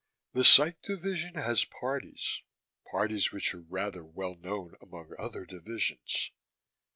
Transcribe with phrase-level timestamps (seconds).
[0.33, 2.41] "The Psych division has parties,
[2.89, 6.31] parties which are rather well known among other divisions.